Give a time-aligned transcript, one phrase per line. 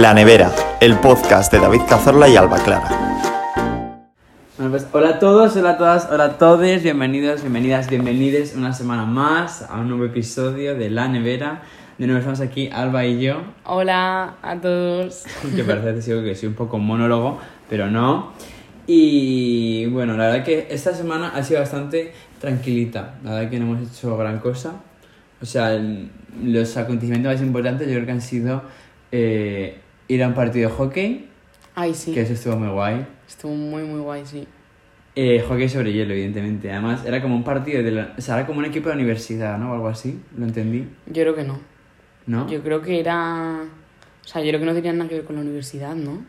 [0.00, 2.88] La Nevera, el podcast de David Cazorla y Alba Clara.
[4.56, 8.72] Bueno, pues hola a todos, hola a todas, hola a todos, bienvenidos, bienvenidas, bienvenidos una
[8.72, 11.62] semana más a un nuevo episodio de La Nevera.
[11.96, 15.24] De nuevo estamos aquí, Alba y yo, Hola a todos.
[15.56, 17.38] que parece que sigo que soy un poco monólogo,
[17.68, 18.32] pero no.
[18.86, 23.66] Y bueno, la verdad que esta semana ha sido bastante tranquilita, la verdad que no
[23.74, 24.74] hemos hecho gran cosa.
[25.42, 26.10] O sea, el-
[26.42, 28.62] los acontecimientos más importantes yo creo que han sido
[29.10, 31.28] eh, ir a un partido de hockey,
[31.74, 32.12] Ay, sí.
[32.12, 33.06] que eso estuvo muy guay.
[33.26, 34.46] Estuvo muy, muy guay, sí.
[35.14, 36.70] Eh, hockey sobre hielo, evidentemente.
[36.70, 38.14] Además, era como un partido de la...
[38.16, 39.72] O sea, era como un equipo de la universidad, ¿no?
[39.72, 40.20] O algo así.
[40.36, 40.88] ¿Lo entendí?
[41.06, 41.60] Yo creo que no.
[42.26, 42.48] ¿No?
[42.48, 43.62] Yo creo que era.
[44.24, 46.24] O sea, yo creo que no tenía nada que ver con la universidad, ¿no?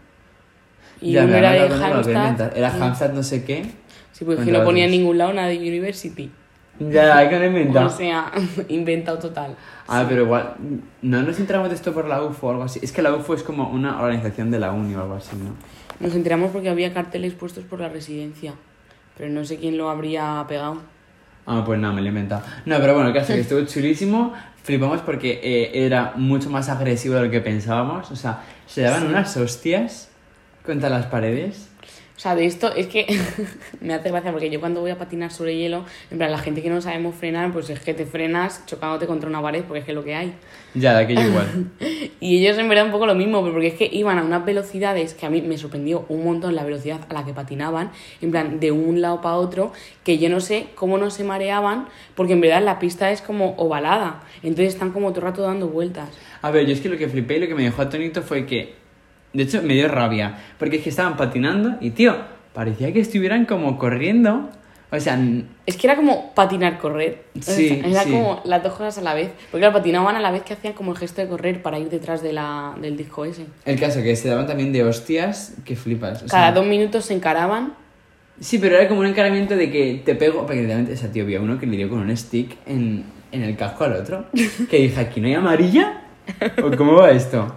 [1.01, 2.55] Y Ya, uno era de inventas.
[2.55, 2.69] Era.
[2.73, 3.63] Hamstad no sé qué.
[4.11, 6.31] Sí, pues que contra no ponía en ningún lado nada de University.
[6.79, 7.87] Ya, hay que lo inventado.
[7.87, 8.31] O sea,
[8.69, 9.55] inventado total.
[9.87, 10.55] Ah, pero igual...
[11.01, 12.79] No nos enteramos de esto por la UFO o algo así.
[12.81, 15.55] Es que la UFO es como una organización de la uni o algo así, ¿no?
[15.99, 18.53] Nos enteramos porque había carteles puestos por la residencia.
[19.17, 20.77] Pero no sé quién lo habría pegado.
[21.45, 22.43] Ah, pues nada, me lo he inventado.
[22.65, 24.33] No, pero bueno, es que estuvo chulísimo.
[24.63, 28.11] Flipamos porque eh, era mucho más agresivo de lo que pensábamos.
[28.11, 30.09] O sea, se daban unas hostias
[30.63, 31.68] contra las paredes.
[32.19, 33.05] O sea, de esto es que
[33.79, 36.61] me hace gracia porque yo cuando voy a patinar sobre hielo, en plan, la gente
[36.61, 39.85] que no sabemos frenar, pues es que te frenas chocándote contra una pared porque es
[39.85, 40.33] que es lo que hay.
[40.73, 41.71] Ya, de aquello igual.
[42.19, 44.43] Y ellos en verdad un poco lo mismo, pero porque es que iban a unas
[44.43, 48.31] velocidades que a mí me sorprendió un montón la velocidad a la que patinaban, en
[48.31, 49.71] plan, de un lado para otro,
[50.03, 53.55] que yo no sé cómo no se mareaban, porque en verdad la pista es como
[53.55, 56.09] ovalada, entonces están como todo el rato dando vueltas.
[56.41, 58.45] A ver, yo es que lo que flipé y lo que me dejó atónito fue
[58.45, 58.73] que,
[59.33, 62.15] de hecho, me dio rabia, porque es que estaban patinando y, tío,
[62.53, 64.49] parecía que estuvieran como corriendo.
[64.91, 65.19] O sea,
[65.67, 67.25] Es que era como patinar, correr.
[67.39, 68.09] Sea, Sí, Era sí.
[68.11, 69.29] como las dos cosas a la vez.
[69.51, 71.89] Porque claro, patinaban a la vez que hacían como el gesto de correr para ir
[71.89, 73.45] detrás de la, del disco ese.
[73.65, 76.23] el caso que se daban también de hostias que flipas.
[76.23, 77.73] o sea, Cada dos minutos se encaraban.
[78.39, 81.23] Sí, pero era como un encaramiento de que te pego, porque realmente, o sea, tío,
[81.23, 84.25] había uno que le dio con un stick en, en el casco al otro,
[84.71, 86.01] que dije, ¿aquí no hay amarilla?
[86.63, 87.53] ¿O cómo va esto?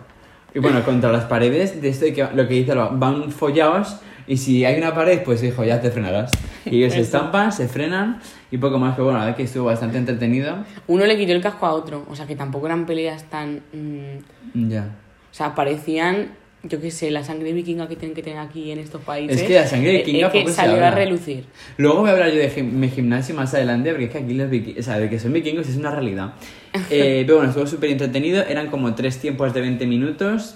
[0.55, 3.97] Y bueno, contra las paredes, de esto que lo que dice, van follados
[4.27, 6.33] y si hay una pared, pues hijo, ya te frenarás.
[6.65, 8.21] Y ellos se estampan, se frenan
[8.51, 10.57] y poco más, pero bueno, la verdad que estuvo bastante entretenido.
[10.87, 12.05] Uno le quitó el casco a otro.
[12.09, 13.63] O sea que tampoco eran peleas tan.
[13.73, 14.85] mm, Ya.
[15.31, 16.33] o sea, parecían,
[16.65, 19.41] yo qué sé, la sangre vikinga que tienen que tener aquí en estos países.
[19.41, 21.45] Es que la sangre Eh, vikinga Es que poco se salió a relucir.
[21.77, 24.49] Luego voy a hablar yo de mi gimnasio más adelante, porque es que aquí los
[24.49, 26.35] vikingos, o sea, de que son vikingos es una realidad.
[26.91, 30.55] Eh, pero bueno, estuvo súper entretenido, eran como tres tiempos de 20 minutos.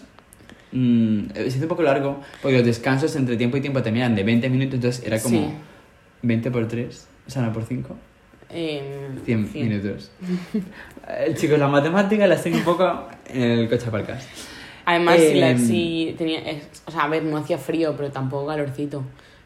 [0.73, 4.17] Mm, se hizo un poco largo, porque los descansos entre tiempo y tiempo también eran
[4.17, 5.55] de 20 minutos, entonces era como Sí.
[6.23, 7.97] 20 por 3, o sea, no por 5,
[8.51, 8.81] Eh,
[9.25, 9.69] 100 cien.
[9.69, 10.11] minutos.
[11.09, 14.27] Eh, chicos, las matemáticas las tengo un poco en el coche aparcas.
[14.87, 16.39] Además, si, la- Em, si tenía.
[16.51, 19.03] es- o sea, a ver, no hacía frío, pero tampoco calorcito.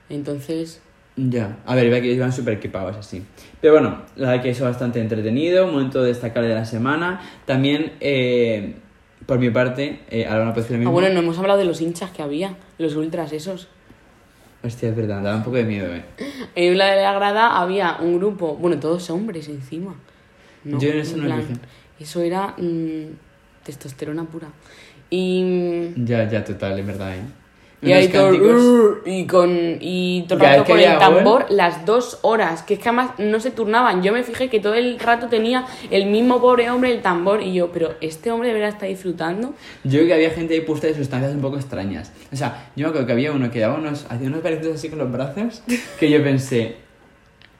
[0.08, 0.80] Entonces.
[1.16, 3.22] Ya, a ver, iba que iban súper equipados así.
[3.60, 7.20] Pero bueno, la verdad que eso bastante entretenido, un momento destacable de la semana.
[7.46, 8.76] También, eh,
[9.26, 10.92] por mi parte, eh, ahora no puedo decir lo Ah, mismo.
[10.92, 13.68] bueno, no hemos hablado de los hinchas que había, los ultras esos.
[14.62, 16.04] Hostia, es verdad, daba un poco de miedo, eh.
[16.54, 19.94] En la de la grada había un grupo, bueno, todos hombres encima.
[20.64, 21.60] Yo en eso no me fijé.
[21.98, 23.06] Eso era mm,
[23.64, 24.48] testosterona pura.
[25.10, 27.20] Y, Ya, ya, total, es verdad, eh.
[27.82, 29.50] y, cánticos- "Uh", y con
[29.80, 33.40] y todo el rato con el tambor las dos horas, que es que además no
[33.40, 34.02] se turnaban.
[34.02, 37.54] Yo me fijé que todo el rato tenía el mismo pobre hombre el tambor y
[37.54, 39.54] yo, pero este hombre de verdad está disfrutando.
[39.82, 42.12] Yo creo que había gente ahí puesta de sustancias un poco extrañas.
[42.32, 44.90] O sea, yo me acuerdo que había uno que daba unos, hacía unos bailitos así
[44.90, 45.62] con los brazos,
[45.98, 46.76] que yo pensé,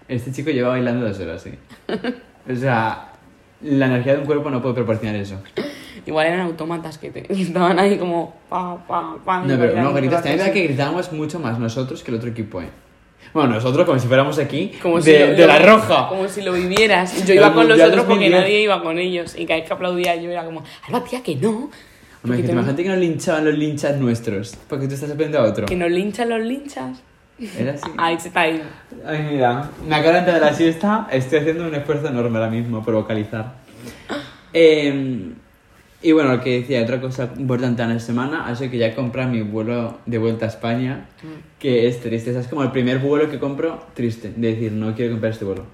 [0.07, 1.53] este chico lleva bailando dos horas, sí.
[2.51, 3.13] O sea,
[3.63, 5.41] la energía de un cuerpo no puede proporcionar eso.
[6.11, 9.93] Igual eran autómatas que, te- que estaban ahí como pa, pa, pa, No, pero no,
[9.95, 10.17] gritas.
[10.23, 12.69] También es verdad que gritábamos mucho más nosotros que el otro equipo, ¿eh?
[13.33, 16.09] Bueno, nosotros como si fuéramos aquí Como de, si lo- de lo- la roja.
[16.09, 17.25] Como si lo vivieras.
[17.25, 18.41] Yo iba con los otros porque 2010.
[18.41, 19.37] nadie iba con ellos.
[19.39, 21.71] Y cada vez que aplaudía yo era como, Alba, tía, que no.
[22.25, 24.57] Hombre, que te imagínate que nos linchaban los linchas nuestros.
[24.69, 25.67] Porque tú estás aprendiendo a otro.
[25.67, 27.01] Que nos linchan los linchas.
[27.57, 27.89] Era así.
[27.99, 28.61] Ahí se está ahí.
[29.07, 31.07] Ay, mira, me acabo de entrar de la siesta.
[31.13, 33.55] Estoy haciendo un esfuerzo enorme ahora mismo por vocalizar.
[34.53, 35.31] Eh,
[36.03, 38.95] y bueno, lo que decía, otra cosa importante en la semana ha sido que ya
[38.95, 41.09] compré mi vuelo de vuelta a España,
[41.59, 42.39] que es triste.
[42.39, 45.65] Es como el primer vuelo que compro triste, de decir, no quiero comprar este vuelo.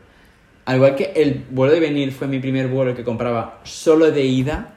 [0.64, 4.24] Al igual que el vuelo de venir fue mi primer vuelo que compraba solo de
[4.24, 4.74] ida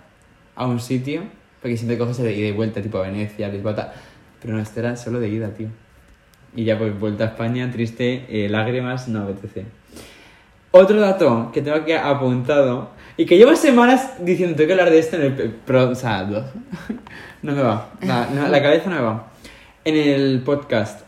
[0.55, 1.23] a un sitio,
[1.61, 3.91] porque siempre coges el de ida y vuelta, tipo a Venecia, Lisboa.
[4.39, 5.69] Pero no, este era solo de ida, tío.
[6.55, 9.65] Y ya pues vuelta a España, triste, eh, lágrimas, no apetece.
[10.71, 14.99] Otro dato que tengo aquí apuntado Y que llevo semanas diciendo, tengo que hablar de
[14.99, 15.33] esto en el...
[15.33, 16.41] pe- Pero, o sea, no,
[17.41, 17.89] no me va.
[18.01, 19.27] La, no, la cabeza no me va.
[19.83, 21.01] En el podcast,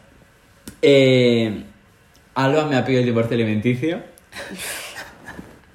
[0.82, 1.64] eh,
[2.36, 4.00] Alba me ha pedido el divorcio alimenticio.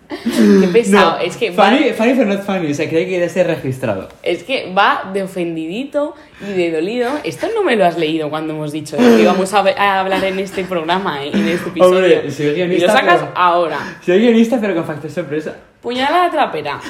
[0.08, 1.12] Qué pesado.
[1.12, 2.70] No, es que va, funny, funny but not funny.
[2.70, 4.08] O sea, creo que quiere ser registrado.
[4.22, 7.10] es que va de ofendidito y de dolido.
[7.24, 10.38] Esto no me lo has leído cuando hemos dicho que íbamos a, a hablar en
[10.38, 11.96] este programa, eh, en este episodio.
[11.96, 13.78] Hombre, soy y guionista, lo sacas pero- ahora.
[14.04, 15.56] Soy guionista, pero con factor sorpresa.
[15.86, 16.80] Puñalada trapera.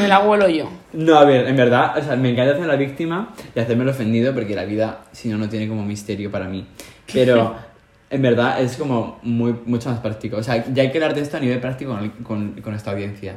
[0.00, 0.68] Me la huelo yo.
[0.94, 3.90] No, a ver, en verdad, o sea, me encanta hacer la víctima y hacerme el
[3.90, 6.66] ofendido porque la vida, si no, no tiene como misterio para mí.
[7.12, 7.54] Pero,
[8.10, 10.38] en verdad, es como muy, mucho más práctico.
[10.38, 12.90] O sea, ya hay que hablar de esto a nivel práctico con, con, con esta
[12.90, 13.36] audiencia.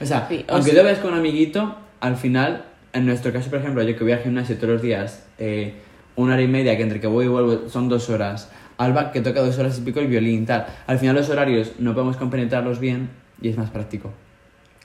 [0.00, 3.32] O sea, Sí, o aunque sea- tú ves con un amiguito, al final, en nuestro
[3.32, 5.74] caso, por ejemplo, yo que voy al gimnasio todos los días, eh,
[6.16, 8.50] una hora y media, que entre que voy y vuelvo son dos horas.
[8.78, 10.66] Alba, que toca dos horas y pico el violín, tal.
[10.88, 14.12] Al final los horarios no podemos compenetrarlos bien y es más práctico.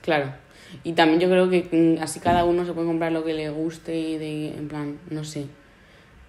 [0.02, 0.32] Claro.
[0.84, 3.48] Y también yo creo que mm, así cada uno se puede comprar lo que le
[3.50, 5.46] guste, de, en plan, no sé.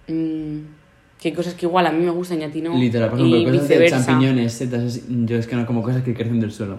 [0.08, 0.60] Mm,
[1.20, 2.74] que hay cosas que igual a mí me gustan y a ti no.
[2.74, 4.06] Literal, por y ejemplo, cosas de viceversa.
[4.06, 6.78] champiñones, setas, yo es que no como cosas que crecen del suelo.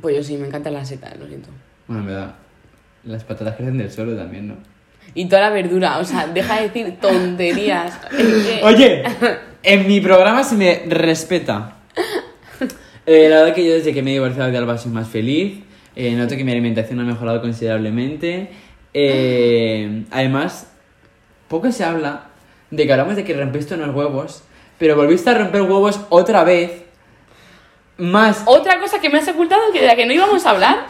[0.00, 1.48] Pues yo sí, me encantan las setas, lo siento.
[1.86, 2.36] Bueno, me da.
[3.04, 4.56] Las patatas crecen del suelo también, ¿no?
[5.14, 7.98] Y toda la verdura, o sea, deja de decir tonterías.
[8.62, 9.02] Oye,
[9.62, 11.77] en mi programa se me respeta.
[13.10, 15.60] Eh, la verdad que yo desde que me he divorciado de Alba soy más feliz.
[15.96, 18.50] Eh, noto que mi alimentación ha mejorado considerablemente.
[18.92, 20.70] Eh, además,
[21.48, 22.26] poco se habla
[22.70, 24.42] de que hablamos de que rompiste unos huevos,
[24.76, 26.82] pero volviste a romper huevos otra vez.
[27.96, 30.86] Más Otra cosa que me has ocultado que de la que no íbamos a hablar.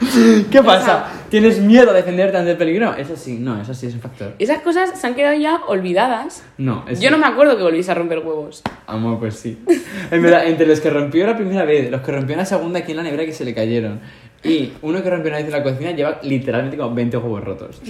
[0.50, 1.06] ¿Qué pasa?
[1.32, 2.94] ¿Tienes miedo a defenderte ante el peligro?
[2.94, 4.34] Eso sí, no, eso sí es un factor.
[4.38, 6.44] Esas cosas se han quedado ya olvidadas.
[6.58, 8.62] No, es Yo no me acuerdo que volviese a romper huevos.
[8.86, 9.58] Amor, pues sí.
[10.10, 12.90] En verdad, entre los que rompió la primera vez, los que rompió la segunda aquí
[12.90, 14.00] en la nevera que se le cayeron,
[14.44, 17.80] y uno que rompió una vez en la cocina lleva literalmente como 20 huevos rotos.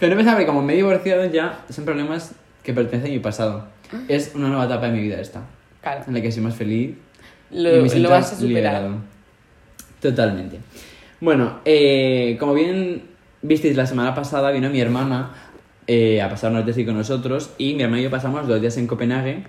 [0.00, 2.32] Pero no pensaba que como me he divorciado ya, son problemas
[2.62, 3.66] que pertenecen a mi pasado.
[4.08, 5.42] Es una nueva etapa de mi vida esta,
[5.82, 6.04] Claro.
[6.08, 6.94] en la que soy más feliz
[7.50, 8.48] y Lo, me lo vas a superar.
[8.48, 8.94] liberado.
[10.00, 10.60] Totalmente.
[11.22, 13.02] Bueno, eh, como bien
[13.42, 15.30] visteis la semana pasada, vino mi hermana
[15.86, 18.60] eh, a pasar unos días aquí con nosotros y mi hermana y yo pasamos dos
[18.60, 19.44] días en Copenhague,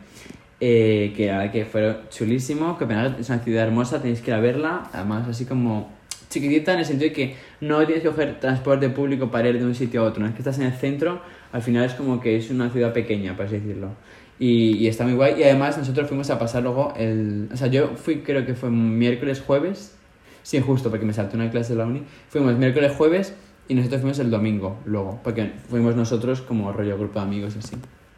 [0.60, 2.78] eh, que la verdad que fue chulísimo.
[2.78, 5.90] Copenhague es una ciudad hermosa, tenéis que ir a verla, además así como
[6.30, 9.66] chiquitita en el sentido de que no tienes que coger transporte público para ir de
[9.66, 12.38] un sitio a otro, es que estás en el centro, al final es como que
[12.38, 13.94] es una ciudad pequeña, por así decirlo.
[14.38, 15.40] Y, y está muy guay.
[15.40, 17.50] Y además nosotros fuimos a pasar luego el...
[17.52, 19.96] O sea, yo fui creo que fue miércoles, jueves.
[20.44, 22.04] Sí, justo, porque me salté una clase de la uni.
[22.30, 23.34] Fuimos miércoles, jueves
[23.68, 25.19] y nosotros fuimos el domingo luego.
[25.24, 27.75] Porque fuimos nosotros como rollo grupo de amigos y así.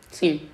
[0.10, 0.50] Sí.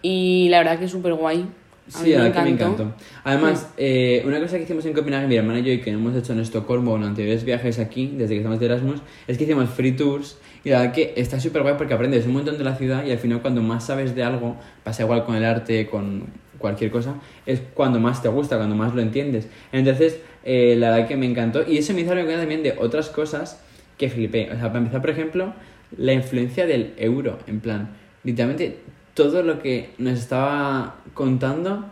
[0.00, 1.46] Y la verdad que es súper guay.
[1.94, 2.92] A Sí, la me encantó.
[3.24, 6.14] Además, eh, una cosa que hicimos en Copenhague, mi hermana y yo, y que hemos
[6.14, 9.44] hecho en Estocolmo o en anteriores viajes aquí, desde que estamos de Erasmus, es que
[9.44, 10.38] hicimos free tours.
[10.64, 13.10] Y la verdad que está súper guay porque aprendes un montón de la ciudad y
[13.10, 16.26] al final cuando más sabes de algo, pasa igual con el arte, con
[16.58, 17.14] cualquier cosa,
[17.46, 19.48] es cuando más te gusta, cuando más lo entiendes.
[19.72, 21.62] Entonces, eh, la verdad que me encantó.
[21.66, 23.60] Y eso me hizo cuenta también de otras cosas
[23.96, 24.46] que flipé.
[24.50, 25.52] O sea, para empezar, por ejemplo,
[25.96, 27.38] la influencia del euro.
[27.46, 27.90] En plan,
[28.24, 28.78] literalmente
[29.14, 31.86] todo lo que nos estaba contando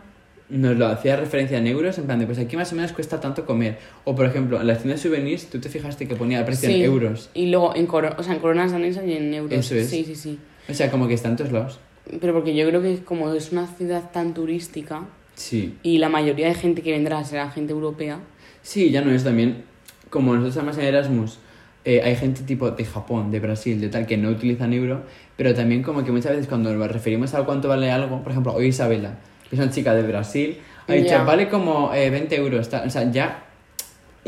[0.49, 3.19] nos lo hacía referencia en euros, en plan de pues aquí más o menos cuesta
[3.19, 3.79] tanto comer.
[4.05, 6.69] O por ejemplo, en las tiendas de souvenirs, tú te fijaste que ponía el precio
[6.69, 6.75] Sí.
[6.75, 7.29] en euros.
[7.33, 9.51] Y luego en, coro- o sea, en coronas danesas y en euros.
[9.59, 9.89] Eso es.
[9.89, 10.39] Sí, sí, sí.
[10.69, 11.79] O sea, como que está en todos lados.
[12.21, 15.01] Pero porque yo creo que como es una ciudad tan turística
[15.35, 15.75] Sí.
[15.83, 18.19] y la mayoría de gente que vendrá será gente europea,
[18.63, 19.63] Sí, ya no es también.
[20.09, 21.39] Como nosotros además en Erasmus,
[21.85, 25.03] eh, hay gente tipo de Japón, de Brasil, de tal, que no utilizan euro,
[25.37, 28.53] pero también como que muchas veces cuando nos referimos a cuánto vale algo, por ejemplo,
[28.53, 31.23] hoy Isabela, que es una chica de Brasil, ha dicho, Ya.
[31.23, 32.87] vale como eh, 20 euros, tal.
[32.87, 33.45] o sea, ya,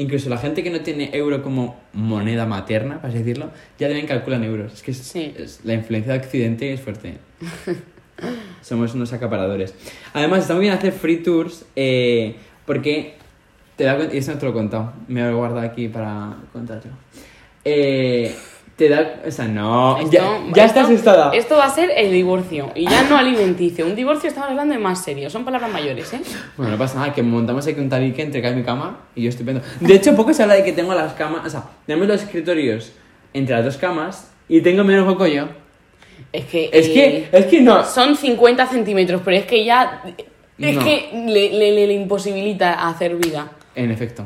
[0.01, 4.07] incluso la gente que no tiene euro como moneda materna, para así decirlo, ya también
[4.07, 4.73] calculan euros.
[4.73, 5.33] Es que es- Sí.
[5.37, 7.17] es- la influencia de Occidente es fuerte.
[8.61, 9.73] Somos unos acaparadores.
[10.13, 13.13] Además, está muy bien hacer free tours eh, porque
[13.77, 15.87] te da cuenta, y eso no te lo he contado, me lo he guardado aquí
[15.87, 16.95] para contártelo.
[17.63, 18.35] Eh,
[18.79, 20.21] te da, o sea, no, Esto- ya,
[20.55, 21.31] ya esto- está asustada.
[21.35, 23.85] Esto va a ser el divorcio y ya no alimenticio.
[23.85, 26.21] Un divorcio estamos hablando de más serio, son palabras mayores, ¿eh?
[26.57, 29.29] Bueno, no pasa nada, que montamos aquí un tabique entre cada mi cama y yo
[29.29, 29.61] estupendo.
[29.81, 32.93] De hecho, poco se habla de que tengo las camas, o sea, tenemos los escritorios
[33.33, 35.43] entre las dos camas y tengo menos hueco yo.
[36.31, 36.69] Es que.
[36.73, 36.93] Es eh,
[37.31, 37.83] que, es que no.
[37.85, 40.03] Son 50 centímetros, pero es que ya.
[40.57, 40.83] Es No.
[40.83, 43.51] que le, le- le- le imposibilita hacer vida.
[43.75, 44.23] En efecto.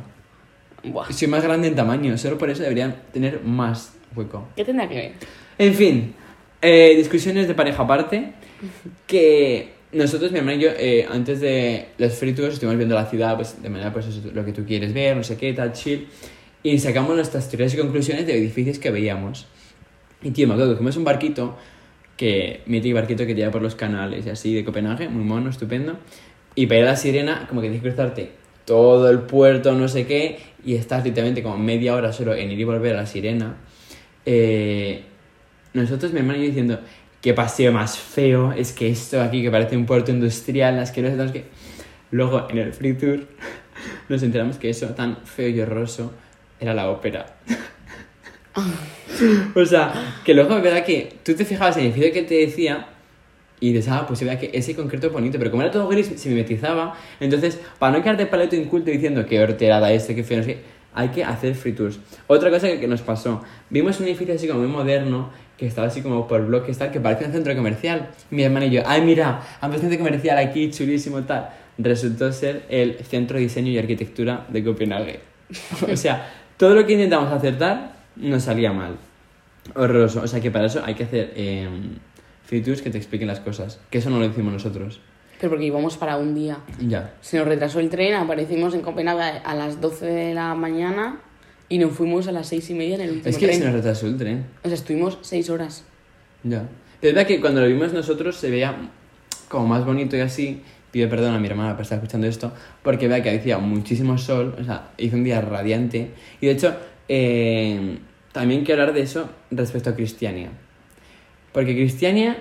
[0.83, 1.11] Buah.
[1.11, 4.47] Soy más grande en tamaño, solo por eso deberían tener más hueco.
[4.55, 5.11] ¿Qué tendrá que ver?
[5.57, 6.13] En fin,
[6.61, 8.33] eh, discusiones de pareja aparte,
[9.07, 13.05] que nosotros, mi hermana y yo, eh, antes de los free tours, estuvimos viendo la
[13.05, 16.07] ciudad, pues, de manera, pues, lo que tú quieres ver, no sé qué, tal, chill.
[16.63, 19.47] Y sacamos nuestras teorías y conclusiones de edificios que veíamos.
[20.21, 21.57] Y, tío, me acuerdo que fuimos un barquito,
[22.17, 25.49] que, mítico barquito que te lleva por los canales y así, de Copenhague, muy mono,
[25.49, 25.97] estupendo.
[26.55, 28.31] Y para ir a la sirena, como que tienes que cruzarte
[28.65, 32.59] todo el puerto, no sé qué, y estás literalmente como media hora solo en ir
[32.59, 33.57] y volver a la sirena.
[34.25, 35.03] Eh,
[35.73, 36.79] nosotros, mi hermano y yo diciendo,
[37.21, 41.01] qué paseo más feo, es que esto aquí que parece un puerto industrial, las que
[41.01, 41.45] no que...
[42.11, 43.21] Luego, en el free tour,
[44.09, 46.13] nos enteramos que eso tan feo y horroroso
[46.59, 47.37] era la ópera.
[49.55, 52.35] o sea, que luego es verdad que tú te fijabas en el video que te
[52.35, 52.87] decía
[53.59, 55.87] y dices, ah, pues se vea que ese concreto es bonito, pero como era todo
[55.87, 56.95] gris, se mimetizaba.
[57.19, 61.09] Entonces, para no quedarte paleto inculto diciendo que horterada este, que feo, no sé hay
[61.09, 61.99] que hacer free tours.
[62.27, 66.01] Otra cosa que, nos pasó, vimos un edificio así como muy moderno, que estaba así
[66.01, 68.09] como por bloques tal, que parecía un centro comercial.
[68.29, 71.49] Mi hermano y yo, ay mira, puesto un centro comercial aquí, chulísimo tal.
[71.77, 75.21] Resultó ser el Centro de Diseño y Arquitectura de Copenhague.
[75.91, 78.97] o sea, todo lo que intentamos acertar nos salía mal.
[79.75, 80.21] Horroroso.
[80.21, 81.67] O sea que para eso hay que hacer eh,
[82.43, 83.79] free tours que te expliquen las cosas.
[83.89, 84.99] Que eso no lo hicimos nosotros.
[85.43, 86.59] Pero porque íbamos para un día.
[86.79, 87.15] Ya.
[87.19, 91.19] Se nos retrasó el tren, aparecimos en Copenhague a las 12 de la mañana
[91.67, 93.59] y nos fuimos a las 6 y media en el último Es que tren.
[93.59, 94.45] se nos retrasó el tren.
[94.63, 95.83] O sea, estuvimos 6 horas.
[96.43, 96.69] Ya.
[97.01, 98.73] Pero es verdad que cuando lo vimos nosotros se veía
[99.49, 100.61] como más bonito y así.
[100.91, 104.55] Pido perdón a mi hermana por estar escuchando esto, porque vea que hacía muchísimo sol,
[104.57, 106.11] o sea, hizo un día radiante.
[106.39, 106.73] Y de hecho,
[107.09, 107.97] eh,
[108.31, 110.51] también quiero hablar de eso respecto a Cristiania.
[111.51, 112.37] Porque Cristiania,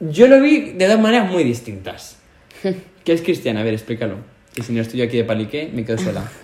[0.00, 2.18] yo lo vi de dos maneras muy distintas.
[3.04, 3.60] ¿Qué es Cristiana?
[3.60, 4.16] A ver, explícalo.
[4.56, 6.24] Y si no estoy aquí de palique, me quedo sola.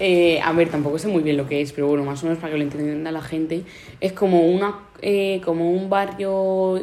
[0.00, 2.38] Eh, a ver, tampoco sé muy bien lo que es, pero bueno, más o menos
[2.38, 3.62] para que lo entienda la gente,
[4.00, 6.78] es como una eh, como un barrio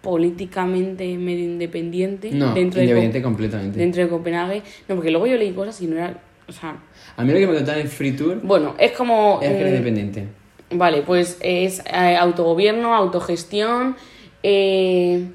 [0.00, 3.78] políticamente medio independiente No, dentro de independiente Co- completamente.
[3.78, 4.62] dentro de Copenhague.
[4.88, 6.76] No, porque luego yo leí cosas y no era, o sea,
[7.16, 9.68] A mí lo que me contaron en Free Tour bueno, es como era que era
[9.70, 10.24] independiente.
[10.70, 13.94] Vale, pues es eh, autogobierno, autogestión.
[14.42, 15.28] Eh,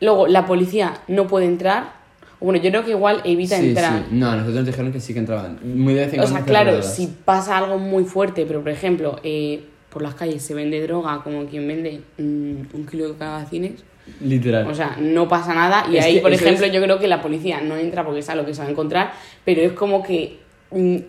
[0.00, 1.94] luego, la policía no puede entrar.
[2.40, 4.00] Bueno, yo creo que igual evita Sí, entrar.
[4.00, 4.14] sí.
[4.14, 5.58] No, nosotros nos dijeron que sí que entraban.
[5.62, 9.18] Muy de vez en O sea, claro, si pasa algo muy fuerte, pero por ejemplo,
[9.22, 13.72] eh, por las calles se vende droga como quien vende mm, un kilo de cagacines,
[14.20, 14.66] Literal.
[14.70, 15.86] o sea, no pasa nada.
[15.90, 18.42] Y Es ahí, por ejemplo, es- yo creo que la policía no entra porque sabe
[18.42, 19.12] lo que se va a encontrar,
[19.44, 20.38] pero es como que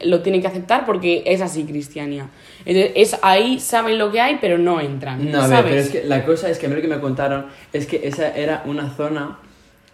[0.03, 2.27] lo tiene que aceptar porque es así cristiania.
[2.65, 5.31] Entonces, es ahí saben lo que hay, pero no entran.
[5.31, 5.65] No, a ver, ¿sabes?
[5.69, 8.01] pero es que la cosa es que a mí lo que me contaron es que
[8.07, 9.39] esa era una zona.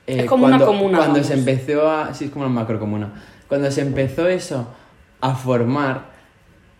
[0.07, 1.27] eh, Es como una cuando, comuna, Cuando vamos.
[1.27, 2.13] se empezó a.
[2.13, 3.13] Sí, es como una macrocomuna.
[3.47, 4.67] Cuando se empezó eso
[5.21, 6.11] a formar,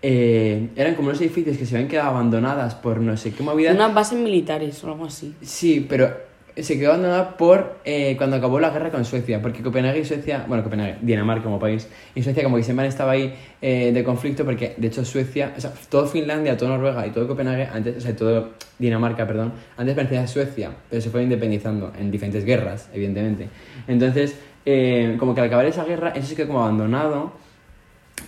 [0.02, 3.72] eh, eran como unos edificios que se habían quedado abandonadas por no sé qué movida.
[3.72, 5.34] Unas bases militares o algo así.
[5.42, 6.14] Sí, pero
[6.56, 10.46] se quedó abandonada por eh, cuando acabó la guerra con Suecia, porque Copenhague y Suecia,
[10.48, 14.46] bueno, Copenhague, Dinamarca como país, y Suecia como que siempre estado ahí eh, de conflicto,
[14.46, 18.02] porque de hecho Suecia, o sea, todo Finlandia, todo Noruega y todo Copenhague, antes, o
[18.02, 22.90] sea, todo Dinamarca, perdón, antes pertenecía a Suecia, pero se fue independizando en diferentes guerras,
[22.94, 23.50] evidentemente.
[23.88, 27.34] Entonces, eh, como que al acabar esa guerra, eso se quedó como abandonado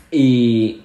[0.10, 0.82] y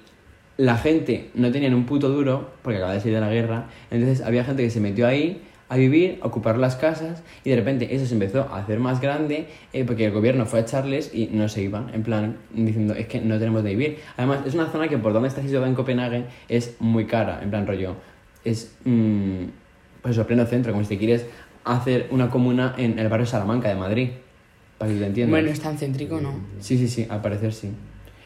[0.57, 3.65] la gente no tenía un puto duro porque acababa de salir de la guerra.
[3.89, 7.55] Entonces había gente que se metió ahí a vivir, a ocupar las casas y de
[7.55, 11.11] repente eso se empezó a hacer más grande eh, porque el gobierno fue a echarles
[11.13, 13.99] y no se iban, en plan diciendo es que no tenemos de vivir.
[14.17, 17.51] Además es una zona que por donde está situada en Copenhague es muy cara, en
[17.51, 17.95] plan rollo.
[18.43, 19.45] Es mm,
[20.01, 21.25] pues eso, pleno centro, como si te quieres
[21.63, 24.09] hacer una comuna en el barrio Salamanca de Madrid,
[24.77, 25.31] para que te entiendas.
[25.31, 26.33] Bueno, es tan céntrico, ¿no?
[26.59, 27.69] Sí, sí, sí, al parecer sí.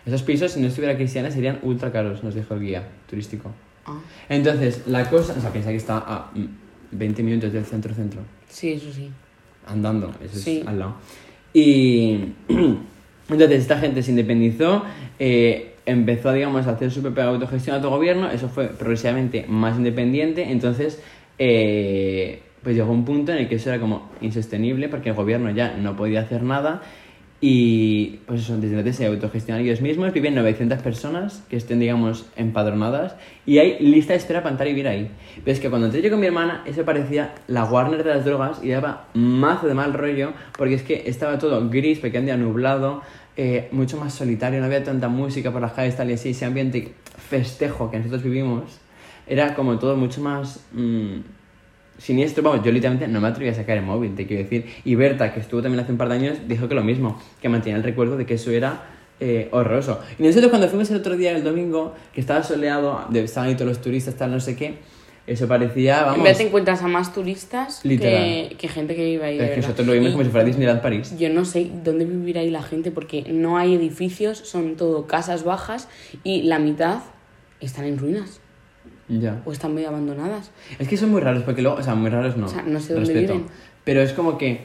[0.03, 3.51] Esos pisos, si no estuviera cristiana, serían ultra caros, nos dijo el guía turístico.
[3.85, 3.99] Ah,
[4.29, 6.64] Entonces, la cosa, o sea, piensa que está a mm,
[6.97, 9.09] 20 minutos del centro-centro, sí, eso sí.
[9.67, 10.59] andando, eso Sí.
[10.61, 10.95] es al lado.
[11.53, 12.19] Y
[13.29, 14.83] entonces esta gente se independizó,
[15.19, 21.01] eh, empezó, digamos, a hacer su propia autogestión, autogobierno, eso fue progresivamente más independiente, entonces,
[21.39, 25.51] eh, pues llegó un punto en el que eso era como insostenible porque el gobierno
[25.51, 26.81] ya no podía hacer nada
[27.41, 32.25] y pues eso, desde entonces se autogestionan ellos mismos, viven 900 personas que estén, digamos,
[32.37, 33.15] empadronadas
[33.45, 35.11] y hay lista de espera para entrar y vivir ahí.
[35.43, 38.25] Pero es que cuando entré yo con mi hermana, eso parecía la Warner de las
[38.25, 43.01] drogas y daba mazo de mal rollo porque es que estaba todo gris, día nublado,
[43.35, 46.45] eh, mucho más solitario, no había tanta música por las calles, tal y así, ese
[46.45, 46.93] ambiente
[47.29, 48.79] festejo que nosotros vivimos
[49.27, 50.65] era como todo mucho más...
[50.71, 51.44] mm,
[51.97, 54.65] siniestro, vamos, yo literalmente no me atreví a sacar el móvil, te quiero decir.
[54.83, 57.49] Y Berta, que estuvo también hace un par de años, dijo que lo mismo, que
[57.49, 58.83] mantenía el recuerdo de que eso era
[59.19, 59.99] eh, horroroso.
[60.19, 63.69] Y nosotros cuando fuimos el otro día, el domingo, que estaba soleado, estaban ahí todos
[63.69, 64.79] los turistas, tal, no sé qué,
[65.25, 66.23] Eso parecía, En vamos...
[66.23, 69.39] vez te encuentras a más turistas que, que gente que vive ahí.
[69.39, 71.17] Es de que nosotros lo vimos Y como si fuera Disneyland París.
[71.17, 75.43] Yo no sé dónde vivirá ahí la gente porque no hay edificios, son todo casas
[75.43, 75.87] bajas
[76.23, 76.99] y la mitad
[77.61, 78.41] están en ruinas
[79.07, 79.41] Ya.
[79.45, 80.51] o están medio abandonadas.
[80.79, 82.47] Es que son muy raros, porque luego, o sea, muy raros no.
[82.47, 83.33] O sea, no sé dónde respeto.
[83.33, 83.49] viven.
[83.83, 84.61] Pero es como que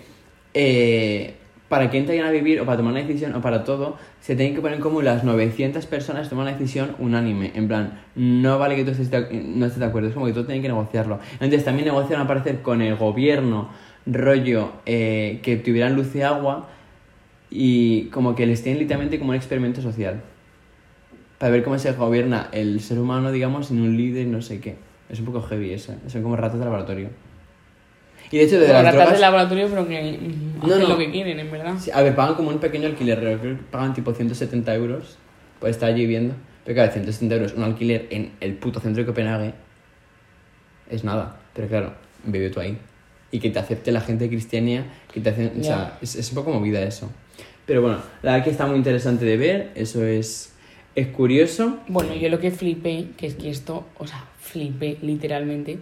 [0.54, 1.34] eh,
[1.70, 4.56] para que entren a vivir o para tomar una decisión o para todo, se tienen
[4.56, 7.52] que poner como las 900 personas toman una decisión unánime.
[7.54, 10.32] En plan, no vale que tú estés de, no estés de acuerdo, es como que
[10.32, 11.20] tú tienes que negociarlo.
[11.34, 13.68] Entonces también negociaron al parecer con el gobierno,
[14.04, 16.68] rollo, eh, que tuvieran luz y agua
[17.50, 20.22] y como que les tienen literalmente como un experimento social.
[21.40, 24.76] Para ver cómo se gobierna el ser humano, digamos, sin un líder, no sé qué.
[25.08, 25.94] Es un poco heavy eso.
[26.06, 27.08] Son como ratas de laboratorio.
[28.30, 29.12] Y de hecho, de las ratas drogas...
[29.14, 30.18] de laboratorio, pero que
[30.58, 30.88] No, hacen no.
[30.90, 31.76] lo que quieren, en verdad.
[31.80, 35.16] Sí, a ver, pagan como un pequeño alquiler, creo que pagan tipo 170 euros
[35.58, 36.34] por estar allí viviendo.
[36.64, 39.54] Pero claro, 170 euros, un alquiler en el puto centro de Copenhague,
[40.90, 41.40] es nada.
[41.54, 41.94] Pero claro,
[42.24, 42.76] vive tú ahí.
[43.32, 46.34] Y que te acepte la gente de Cristiania, que te hacen, o sea, es un
[46.34, 47.10] poco movida eso.
[47.64, 50.52] Pero bueno, la verdad que está muy interesante de ver, eso es,
[50.94, 51.78] es curioso.
[51.88, 55.78] Bueno, yo lo que flipé, que es que esto, o sea, flipé literalmente,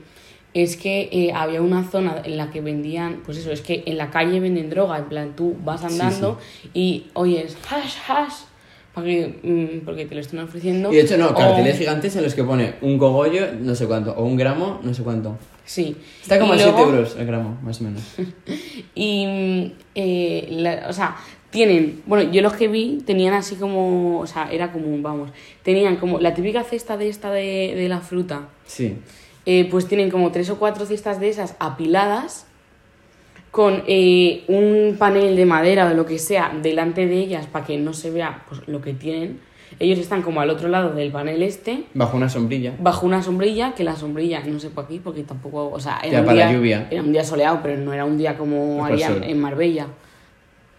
[0.54, 3.98] es que eh, había una zona en la que vendían, pues eso, es que en
[3.98, 6.38] la calle venden droga, en plan, tú vas andando
[6.74, 8.34] y oyes hash, hash,
[8.94, 10.90] para que, mm, porque te lo están ofreciendo.
[10.92, 13.86] Y de hecho, no, o- carteles gigantes en los que pone un cogollo, no sé
[13.86, 15.36] cuánto, o un gramo, no sé cuánto.
[15.64, 15.94] Sí.
[16.22, 18.02] Está como Y a 7 luego- euros el gramo, más o menos.
[18.94, 21.16] Y, mm, eh, la- o sea,
[21.50, 25.30] tienen, bueno, yo los que vi tenían así como, o sea, era como, vamos,
[25.62, 28.96] tenían como la típica cesta de esta de, de la fruta, Sí.
[29.46, 32.46] eh, pues tienen como tres o cuatro cestas de esas apiladas
[33.50, 37.64] con eh, un panel de madera o de lo que sea delante de ellas para
[37.64, 39.40] que no se vea pues, lo que tienen.
[39.80, 42.74] Ellos están como al otro lado del panel este, Bajo una sombrilla.
[42.80, 46.08] bajo una sombrilla, que la sombrilla no sé por aquí porque tampoco, o sea, Ya,
[46.08, 46.88] era un, para la día, lluvia.
[46.90, 49.22] era un día soleado, pero no era un día como sol.
[49.24, 49.86] en Marbella.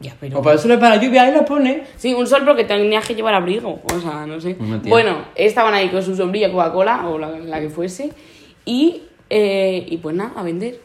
[0.01, 0.39] Ya, pero...
[0.39, 1.83] O para solo para la lluvia, ahí lo pone.
[1.97, 4.55] Sí, un sol porque tenías que llevar abrigo, o sea, no sé.
[4.87, 8.11] Bueno, estaban ahí con su sombrilla Coca-Cola o la, la que fuese
[8.63, 10.79] y, eh, y pues nada, a vender.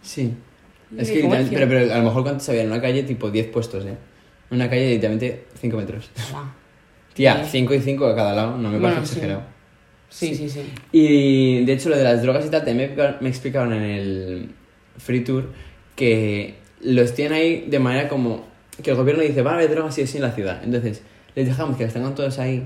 [0.00, 0.32] Sí.
[0.90, 3.30] Y Es que literalmente, pero, pero a lo mejor cuántos había en una calle, tipo
[3.30, 3.96] 10 puestos, ¿eh?
[4.50, 6.10] Una calle de literalmente 5 metros.
[7.12, 7.50] Tía, Sí.
[7.52, 9.12] 5 y 5 a cada lado, no me parece Bueno, sí.
[9.12, 9.42] exagerado.
[10.08, 10.60] Sí, sí, sí.
[10.92, 14.50] Y de hecho, lo de las drogas y tal, también me me explicaron en el
[14.98, 15.50] Free Tour
[15.96, 18.44] que los tienen ahí de manera como
[18.82, 20.60] que el gobierno dice, va a haber drogas sí o sí en la ciudad.
[20.62, 21.02] Entonces,
[21.34, 22.64] les dejamos que las tengan todos ahí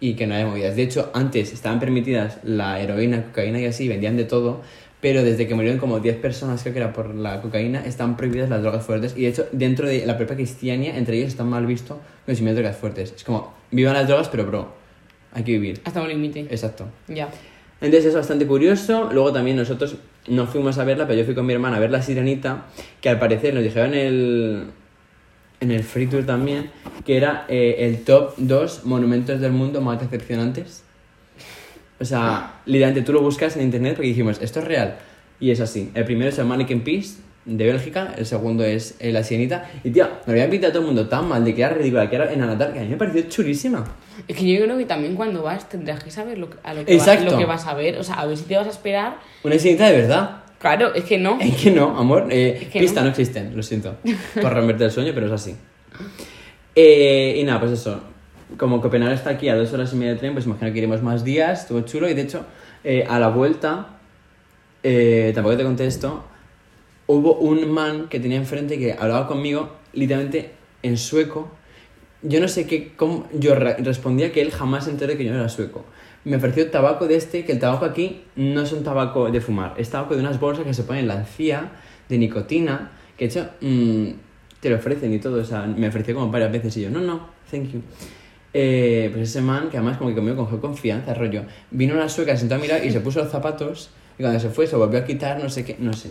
[0.00, 0.76] y que no haya movidas.
[0.76, 4.62] De hecho, antes estaban permitidas la heroína, cocaína y así, vendían de todo,
[5.00, 8.48] pero desde que murieron como 10 personas, creo que era por la cocaína, están prohibidas
[8.48, 9.14] las drogas fuertes.
[9.16, 12.76] Y de hecho, dentro de la propia cristiania, entre ellos está mal visto consumir drogas
[12.76, 13.12] fuertes.
[13.16, 14.72] Es como, vivan las drogas, pero bro,
[15.32, 15.80] hay que vivir.
[15.84, 16.40] Hasta un límite.
[16.50, 16.86] Exacto.
[17.06, 17.28] Ya.
[17.80, 19.08] Entonces es bastante curioso.
[19.12, 21.90] Luego también nosotros no fuimos a verla, pero yo fui con mi hermana a ver
[21.90, 22.66] La Sirenita,
[23.00, 24.64] que al parecer nos dijeron en el,
[25.60, 26.70] en el Free Tour también,
[27.04, 30.84] que era eh, el top 2 monumentos del mundo más decepcionantes.
[32.00, 34.98] O sea, literalmente tú lo buscas en internet porque dijimos, esto es real.
[35.40, 35.90] Y es así.
[35.94, 37.16] El primero es el Mannequin Peace
[37.56, 39.70] de Bélgica, el segundo es eh, La Sirenita.
[39.82, 42.16] Y tío, me había pintado todo el mundo tan mal de que era ridícula, que
[42.16, 43.84] era en Anatar, que a mí me pareció chulísima.
[44.26, 46.96] Es que yo creo que también cuando vas tendrás que saber lo, a lo que,
[46.96, 47.98] vas, lo que vas a ver.
[47.98, 49.16] O sea, a ver si te vas a esperar.
[49.42, 50.42] Una sirenita de verdad.
[50.58, 51.38] Claro, es que no.
[51.40, 52.28] Es que no, amor.
[52.30, 53.06] Eh, Es que pista no.
[53.06, 53.10] no.
[53.10, 53.96] existen, lo siento.
[54.40, 55.56] Por romperte el sueño, pero es así.
[56.74, 58.00] Eh, y nada, pues eso.
[58.56, 61.02] Como Copenhague está aquí a dos horas y media de tren, pues imagino que iremos
[61.02, 62.08] más días, estuvo chulo.
[62.08, 62.44] Y de hecho,
[62.82, 63.98] eh, a la vuelta,
[64.82, 66.24] eh, tampoco te contesto,
[67.08, 70.52] hubo un man que tenía enfrente que hablaba conmigo literalmente
[70.84, 71.48] en sueco.
[72.22, 75.24] Yo no sé qué, cómo, yo re- respondía que él jamás se enteró de que
[75.24, 75.84] yo no era sueco.
[76.24, 79.74] Me ofreció tabaco de este, que el tabaco aquí no es un tabaco de fumar,
[79.78, 81.72] es tabaco de unas bolsas que se ponen en la encía,
[82.08, 84.06] de nicotina, que de hecho mm,
[84.60, 87.00] te lo ofrecen y todo, o sea, me ofreció como varias veces y yo, no,
[87.00, 87.80] no, thank you.
[88.52, 92.32] Eh, pues ese man, que además como que conmigo cogió confianza, rollo, vino una sueca,
[92.32, 94.98] se sentó a mirar y se puso los zapatos y cuando se fue se volvió
[94.98, 96.10] a quitar, no sé qué, no sé.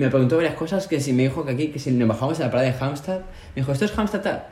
[0.00, 2.44] Me preguntó varias cosas, que si me dijo que aquí, que si nos bajamos a
[2.44, 4.44] la parada de Hamstad, me dijo, ¿esto es Hamstad tal?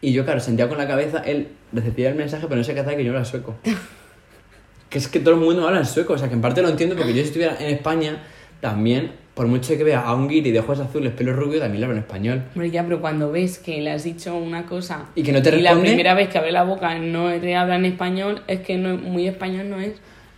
[0.00, 2.96] Y yo, claro, sentía con la cabeza, él recibía el mensaje, pero no se quedaba
[2.96, 3.54] que yo era sueco.
[4.88, 6.68] que es que todo el mundo habla en sueco, o sea, que en parte lo
[6.68, 8.22] entiendo porque yo si estuviera en España,
[8.60, 11.86] también, por mucho que vea a un guiri de ojos azules, pelo rubio, también le
[11.86, 12.42] hablo en español.
[12.54, 15.50] Hombre, ya, pero cuando ves que le has dicho una cosa Y que no te
[15.50, 18.60] y la responde, primera vez que abre la boca no te habla en español, es
[18.60, 19.92] que no, muy español no es.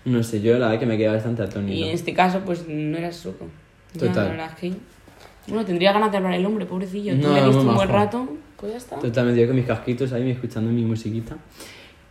[0.05, 1.87] no sé, yo la verdad que me quedé bastante Y atónito.
[1.87, 3.47] en este caso, pues no eras sueco.
[3.95, 4.37] Ya, Total.
[4.37, 4.73] la es que.
[5.49, 7.15] Bueno, tendría ganas de hablar el hombre, pobrecillo.
[7.15, 8.99] Tú No, le muy viste un buen rato, pues ya está.
[8.99, 11.37] Totalmente, yo con mis casquitos ahí, escuchando mi musiquita.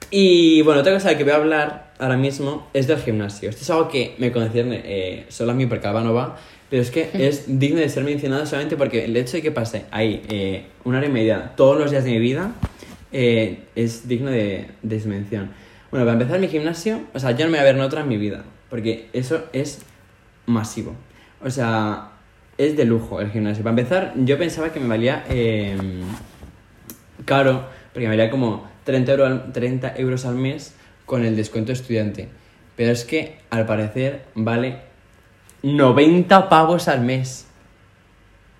[0.09, 3.49] Y bueno, otra cosa que voy a hablar ahora mismo es del gimnasio.
[3.49, 6.35] Esto es algo que me concierne eh, solo a mí porque Alba no va,
[6.69, 9.85] pero es que es digno de ser mencionado solamente porque el hecho de que pase
[9.91, 12.51] ahí eh, una hora y media todos los días de mi vida
[13.13, 15.51] eh, es digno de, de su mención.
[15.91, 18.01] Bueno, para empezar mi gimnasio, o sea, yo no me voy a ver en otra
[18.01, 19.79] en mi vida, porque eso es
[20.45, 20.93] masivo.
[21.43, 22.09] O sea,
[22.57, 23.63] es de lujo el gimnasio.
[23.63, 25.77] Para empezar, yo pensaba que me valía eh,
[27.25, 30.75] caro, porque me valía como 30, euro al- 30 euros al mes
[31.05, 32.29] con el descuento estudiante.
[32.75, 34.77] Pero es que, al parecer, vale
[35.63, 37.47] 90 pavos al mes.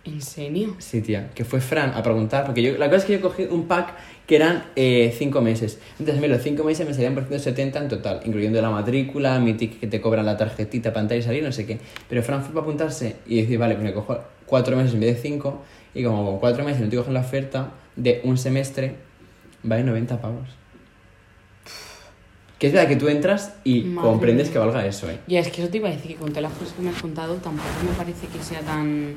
[0.04, 0.76] ¿En serio?
[0.80, 3.44] Sí, tía, que fue Fran a preguntar, porque yo, la cosa es que yo cogí
[3.44, 3.94] un pack
[4.28, 5.80] que eran 5 meses.
[6.00, 9.40] Entonces, a mí los 5 meses me salían por 170 en total, incluyendo la matrícula,
[9.40, 11.80] mi ticket que te cobran la tarjetita para entrar y salir, no sé qué.
[12.08, 15.16] Pero Fran fue para apuntarse y decir, vale, pues me cojo 4 meses en vez
[15.16, 15.62] de 5,
[15.96, 18.96] y como con 4 meses no te cogen la oferta de un semestre,
[19.64, 20.48] vale 90 pavos.
[22.58, 24.54] Que es verdad que tú entras y Madre comprendes mía.
[24.54, 25.18] que valga eso, ¿eh?
[25.28, 26.92] Ya, es que eso te iba a decir que con todas las cosas que me
[26.92, 29.16] has contado tampoco me parece que sea tan...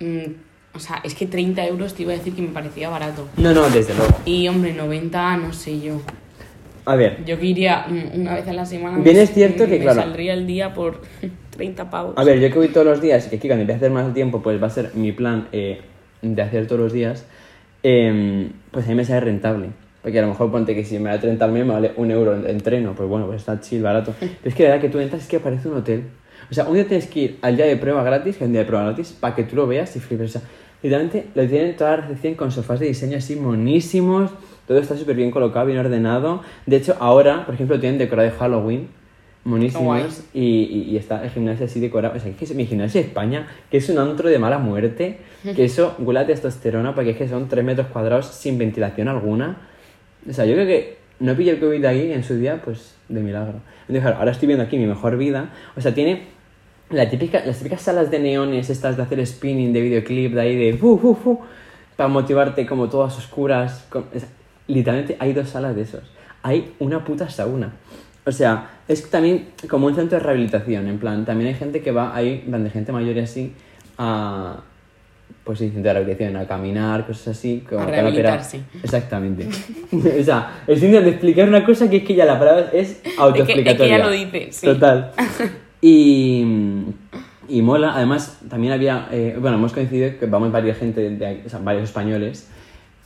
[0.00, 3.28] mm, o sea, es que 30 euros te iba a decir que me parecía barato.
[3.36, 4.14] No, no, desde luego.
[4.24, 6.00] Y hombre, 90, no sé yo.
[6.86, 8.98] A ver, Yo que iría una vez a la semana.
[8.98, 10.00] Bien me- es cierto que, me claro.
[10.02, 11.02] saldría el día por
[11.50, 12.14] 30 pavos.
[12.16, 13.90] A ver, yo que voy todos los días, y que aquí cuando empiece a hacer
[13.90, 15.80] más tiempo, pues va a ser mi plan eh,
[16.22, 17.26] de hacer todos los días,
[17.82, 19.68] eh, pues a mí me sale rentable.
[20.02, 22.10] Porque a lo mejor ponte que si me da 30 al mes me vale un
[22.10, 24.14] euro en entreno, pues bueno, pues está chill, barato.
[24.20, 26.04] Pero es que la verdad que tú entras es que parece un hotel.
[26.50, 28.52] O sea, un día tienes que ir al día de prueba gratis, que es un
[28.52, 30.36] día de prueba gratis, para que tú lo veas y flipes.
[30.36, 30.48] O sea,
[30.82, 34.30] literalmente lo tienen toda la recepción con sofás de diseño así monísimos,
[34.66, 36.42] todo está súper bien colocado, bien ordenado.
[36.66, 38.88] De hecho, ahora, por ejemplo, tienen decorado de Halloween,
[39.44, 42.16] monísimos, y, y, y está el gimnasio así decorado.
[42.16, 44.58] O sea, es que es mi gimnasio de España, que es un antro de mala
[44.58, 45.18] muerte,
[45.56, 49.56] que eso huele a testosterona, porque es que son 3 metros cuadrados sin ventilación alguna.
[50.28, 52.94] O sea, yo creo que no pillé el COVID de ahí en su día, pues
[53.08, 53.60] de milagro.
[53.82, 55.50] Entonces, claro, ahora estoy viendo aquí mi mejor vida.
[55.76, 56.26] O sea, tiene
[56.90, 60.56] la típica, las típicas salas de neones, estas de hacer spinning, de videoclip, de ahí
[60.56, 61.40] de fu, fu, fu,
[61.96, 63.86] para motivarte como todas oscuras.
[63.88, 64.26] con- es-
[64.66, 66.02] literalmente hay dos salas de esos.
[66.42, 67.72] Hay una puta sauna.
[68.24, 71.90] O sea, es también como un centro de rehabilitación, en plan, también hay gente que
[71.90, 73.52] va ahí, en plan, de gente mayor y así,
[73.98, 74.60] a,
[75.44, 77.64] pues sí, centro de rehabilitación, a caminar, cosas así.
[77.68, 78.60] Como A rehabilitarse.
[78.82, 79.48] Exactamente.
[80.20, 82.90] o sea, el síntoma de explicar una cosa que es que ya la palabra es
[82.90, 83.96] Es que, es autoexplicatoria.
[83.96, 84.66] que ya lo dice, sí.
[84.66, 85.12] Total.
[85.80, 86.44] Y,
[87.48, 91.48] y mola, además también había, eh, bueno, hemos coincidido que vamos varias gente, de, o
[91.48, 92.48] sea, varios españoles,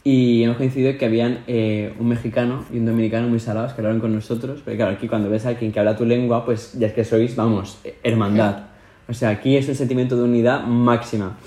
[0.02, 4.00] y hemos coincidido que habían eh, un mexicano y un dominicano muy salados que hablaron
[4.00, 6.88] con nosotros, porque claro, aquí cuando ves a alguien que habla tu lengua, pues ya
[6.88, 8.66] es que sois, vamos, hermandad.
[9.08, 11.38] O sea, aquí es un sentimiento de unidad máxima.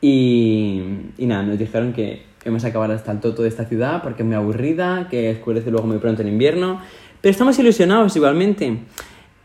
[0.00, 0.82] Y,
[1.16, 4.26] y nada, nos dijeron que hemos acabado hasta el toto de esta ciudad porque es
[4.26, 6.80] muy aburrida, que oscurece luego muy pronto en invierno.
[7.20, 8.78] Pero estamos ilusionados igualmente.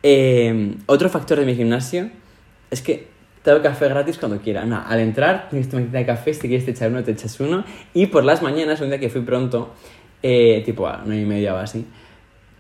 [0.04, 2.10] Eh, otro factor de mi gimnasio
[2.70, 3.08] es que
[3.44, 4.66] tengo café gratis cuando quiera.
[4.66, 7.40] Nada, al entrar tienes tu maquinita de café, si quieres te echar uno, te echas
[7.40, 7.64] uno.
[7.94, 9.74] Y por las mañanas, un día que fui pronto,
[10.24, 11.86] eh, tipo a una y media o así,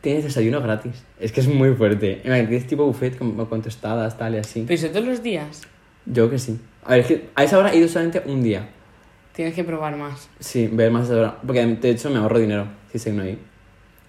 [0.01, 1.03] tienes desayuno gratis.
[1.19, 2.21] Es que es muy fuerte.
[2.23, 4.63] Tienes tipo buffet como con tostadas, tal y así.
[4.67, 5.61] Pero eso todos los días.
[6.05, 6.59] Yo que sí.
[6.83, 8.69] A ver, es que a esa hora he ido solamente un día.
[9.33, 10.29] Tienes que probar más.
[10.39, 11.37] Sí, ver más esa hora.
[11.45, 13.37] Porque de hecho me ahorro dinero si que no hay.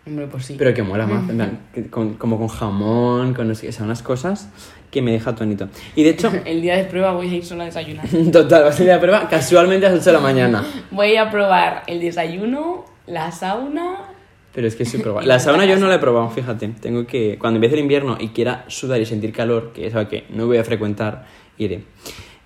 [0.07, 0.57] Hombre, pues sí.
[0.59, 3.69] Pero que mola más, en plan, que con- como con jamón, con no sé qué,
[3.69, 4.49] o sea, unas cosas
[4.91, 5.69] que me deja tonito.
[5.95, 8.07] Y de hecho, El día de prueba voy a ir solo a desayunar.
[8.33, 10.65] total, va a salir la prueba casualmente a las 8 de la mañana.
[10.91, 13.97] Voy a probar el desayuno, la sauna.
[14.53, 15.25] Pero es que sí probado.
[15.27, 16.69] La sauna yo no la he probado, fíjate.
[16.81, 20.11] Tengo que, cuando empiece el invierno y quiera sudar y sentir calor, que es algo
[20.11, 21.27] que no voy a frecuentar,
[21.59, 21.85] iré.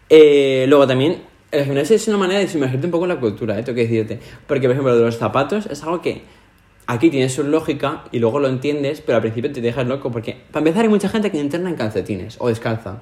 [0.08, 3.58] Eh, luego también, el gimnasio es una manera de sumergirte un poco en la cultura,
[3.58, 3.62] ¿eh?
[3.62, 4.20] tengo que decirte.
[4.46, 6.22] Porque, por ejemplo, lo de los zapatos es algo que
[6.86, 10.10] aquí tiene su lógica y luego lo entiendes, pero al principio te dejas loco.
[10.10, 12.98] Porque, para empezar, hay mucha gente que entrena en calcetines o descalza.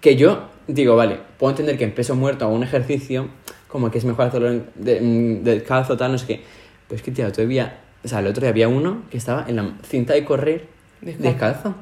[0.00, 3.28] Que yo digo, vale, puedo entender que en peso muerto hago un ejercicio,
[3.68, 6.40] como que es mejor hacerlo en- de- descalzo, tal, no sé qué.
[6.88, 9.56] Pero es que, tío, todavía, o sea, el otro día había uno que estaba en
[9.56, 10.66] la cinta de correr
[11.00, 11.22] Descalzo.
[11.30, 11.74] descalzo.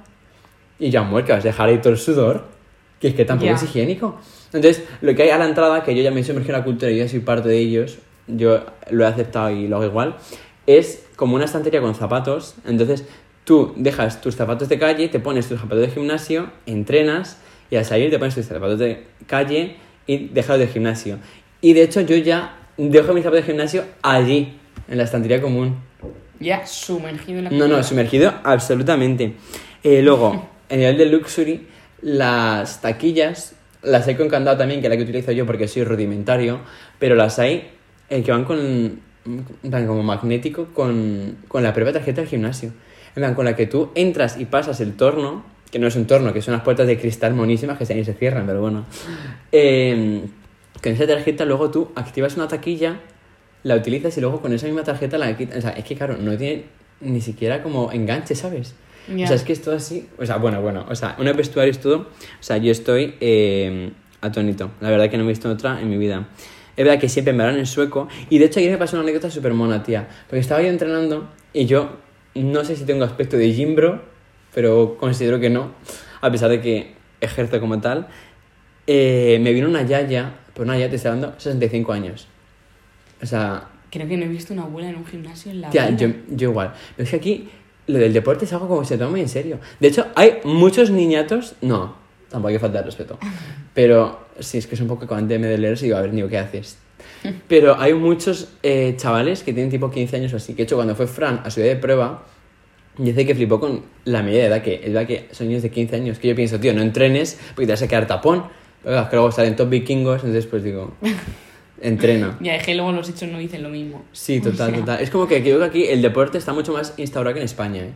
[0.79, 2.44] Y ya, muer, que vas a dejar ahí todo el sudor,
[3.01, 4.18] que es que tampoco es higiénico.
[4.53, 6.64] Entonces, lo que hay a la entrada, que yo ya me he sumergido en la
[6.64, 10.16] cultura y yo soy parte de ellos, yo lo he aceptado y lo hago igual,
[10.66, 12.55] es como una estantería con zapatos.
[12.66, 13.05] Entonces,
[13.44, 17.38] tú dejas tus zapatos de calle, te pones tus zapatos de gimnasio, entrenas
[17.70, 21.18] y al salir te pones tus zapatos de calle y dejas de gimnasio.
[21.61, 24.57] Y de hecho, yo ya dejo mis zapatos de gimnasio allí,
[24.88, 25.77] en la estantería común.
[26.40, 29.35] Ya sumergido en la No, no, sumergido absolutamente.
[29.83, 31.66] Eh, luego, en nivel de luxury,
[32.03, 35.85] las taquillas las hay con candado también, que es la que utilizo yo porque soy
[35.85, 36.61] rudimentario,
[36.99, 37.70] pero las hay
[38.09, 39.01] eh, que van con
[39.62, 42.73] en plan, como magnético con, con la propia tarjeta del gimnasio.
[43.14, 46.07] En plan, con la que tú entras y pasas el torno, que no es un
[46.07, 48.85] torno, que son unas puertas de cristal monísimas que se, se cierran, pero bueno.
[49.53, 50.23] Eh,
[50.83, 53.01] con esa tarjeta luego tú activas una taquilla,
[53.62, 55.59] la utilizas y luego con esa misma tarjeta la quitas.
[55.59, 56.64] O sea, es que claro, no tiene
[57.01, 58.75] ni siquiera como enganche, ¿sabes?
[59.14, 59.25] Ya.
[59.25, 60.09] O sea, es que es todo así.
[60.19, 60.87] O sea, bueno, bueno.
[60.88, 61.99] O sea, una vestuario es todo.
[61.99, 63.90] O sea, yo estoy eh,
[64.21, 64.71] atónito.
[64.81, 66.29] La verdad que no he visto otra en mi vida.
[66.76, 68.09] Es verdad que siempre me hablan en sueco.
[68.28, 70.09] Y de hecho ayer me pasó una anécdota súper mona, tía.
[70.26, 71.96] Porque estaba yo entrenando y yo
[72.35, 74.02] no sé si tengo aspecto de gimbro,
[74.54, 75.72] pero considero que no.
[76.20, 78.09] A pesar de que ejerzo como tal.
[78.87, 82.26] Eh, me vino una yaya, pues una yaya te está dando 65 años.
[83.22, 85.90] O sea, Creo que no he visto una abuela en un gimnasio en la Tía,
[85.90, 86.72] yo, yo igual.
[86.96, 87.48] Pero es que aquí
[87.88, 89.59] lo del deporte es algo como que se toma muy en serio.
[89.80, 91.56] De hecho, hay muchos niñatos.
[91.61, 91.96] No,
[92.28, 93.18] tampoco hay que faltar respeto.
[93.74, 96.29] Pero sí, es que es un poco me de leer y digo, a ver, Nico,
[96.29, 96.79] ¿qué haces?
[97.48, 100.53] Pero hay muchos eh, chavales que tienen tipo 15 años o así.
[100.53, 102.24] Que de hecho, cuando fue Fran a su día de prueba,
[102.96, 105.70] dice que flipó con la media de edad que es verdad que son niños de
[105.70, 106.18] 15 años.
[106.18, 108.44] Que yo pienso, tío, no entrenes porque te vas a quedar tapón.
[108.83, 110.94] Pero que luego salen top vikingos, entonces pues digo,
[111.83, 112.38] entrena.
[112.40, 114.05] Ya, es que luego los hechos no dicen lo mismo.
[114.12, 115.03] Sí, total, total.
[115.03, 117.83] Es como que creo que aquí el deporte está mucho más instaurado que en España,
[117.83, 117.92] ¿eh?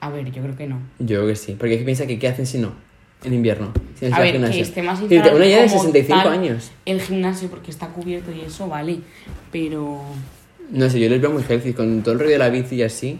[0.00, 0.80] A ver, yo creo que no.
[0.98, 1.56] Yo creo que sí.
[1.58, 2.74] Porque aquí piensa que ¿qué hacen si no?
[3.24, 3.72] En invierno.
[4.00, 6.70] No A ver, que esté más instalado Una ya de como 65 tal años.
[6.84, 8.98] El gimnasio porque está cubierto y eso, vale.
[9.50, 10.00] Pero
[10.70, 12.82] No sé, yo les veo muy healthy, con todo el rollo de la bici y
[12.82, 13.18] así.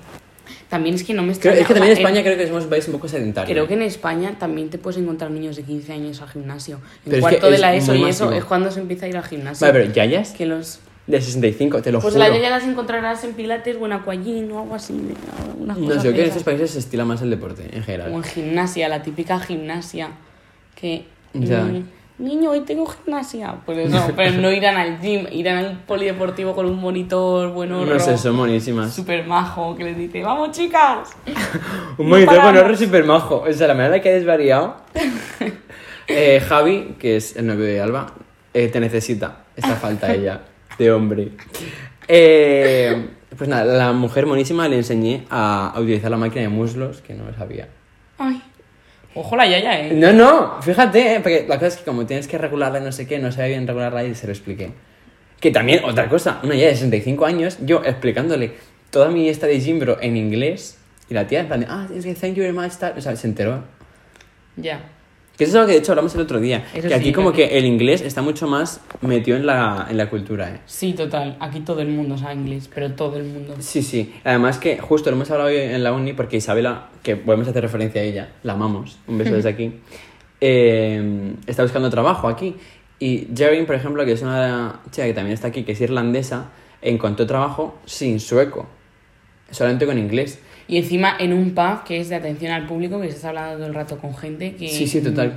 [0.68, 1.60] también es que no me Creo- extraña.
[1.60, 3.52] es que también en España creo que somos un país un poco sedentario.
[3.54, 6.76] Creo que en España también te puedes encontrar niños de 15 años al gimnasio.
[6.76, 9.08] En Pero es que cuarto de la ESO y eso es cuando se empieza a
[9.08, 9.66] ir al gimnasio.
[9.66, 10.80] Vale, pero yayas Que los...
[11.06, 12.26] de 65, te lo Pues juro.
[12.28, 14.94] la ya las encontrarás en Pilates o en Aquagym o algo así.
[14.94, 15.14] de-
[15.62, 17.82] Unas No cosas sé, creo que en estos países se estila más el deporte, en
[17.82, 18.12] O general.
[18.12, 20.08] en gimnasia, la típica gimnasia.
[20.74, 21.06] Que.
[21.34, 21.66] Ya.
[22.16, 23.56] Niño, hoy tengo gimnasia.
[23.66, 27.98] Pues eso, pero no irán al gym, irán al polideportivo con un monitor bueno, No
[27.98, 28.94] sé, son monísimas.
[28.94, 31.10] súper majo que les dice: ¡Vamos, chicas!
[31.98, 33.44] Un monitor con horror súper majo.
[33.48, 34.76] O sea, la manera que ha desvariado.
[36.06, 38.12] Eh, Javi, que es el novio de Alba,
[38.52, 39.44] eh, te necesita.
[39.56, 40.42] Esta falta ella,
[40.78, 41.30] de hombre.
[42.08, 47.00] Eh, pues nada, la mujer monísima le enseñé a, a utilizar la máquina de muslos,
[47.00, 47.68] que no lo sabía.
[48.18, 48.42] ¡Ay!
[49.16, 49.92] Ojo la yaya, ¿eh?
[49.94, 52.90] No, no, fíjate, eh, porque la cosa es que como tienes que regularla y no
[52.90, 54.72] sé qué, no sabía bien regularla y se lo expliqué.
[55.40, 58.54] Que también, otra cosa, una ya de 65 años, yo explicándole
[58.90, 62.04] toda mi esta de Jimbro en inglés, y la tía en plan de, ah, es
[62.04, 63.62] que thank you very much, tal", o sea, se enteró.
[64.56, 64.80] Ya.
[65.37, 67.12] Que eso es algo que de hecho hablamos el otro día, Eso que aquí sí,
[67.12, 70.61] como que- que el inglés está mucho más metido en la, en la cultura, ¿eh?
[70.66, 71.37] Sí, total.
[71.40, 73.57] Aquí todo el mundo sabe inglés, pero todo el mundo.
[73.59, 74.14] Sí, sí.
[74.23, 77.62] Además que justo lo hemos hablado hoy en la uni porque Isabela, que podemos hacer
[77.62, 79.73] referencia a ella, la amamos, un beso desde aquí,
[80.40, 82.55] eh, está buscando trabajo aquí.
[83.01, 86.51] Y Jerin, por ejemplo, que es una chica que también está aquí, que es irlandesa,
[86.81, 88.68] encontró trabajo sin sueco,
[89.51, 90.38] solamente con inglés.
[90.66, 93.66] Y encima en un pub que es de atención al público, que estás hablando todo
[93.66, 94.68] el rato con gente que...
[94.68, 95.35] Sí, sí, total.